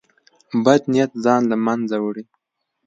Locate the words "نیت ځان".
0.91-1.41